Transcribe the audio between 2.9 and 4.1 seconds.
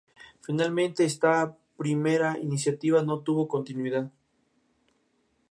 no tuvo continuidad.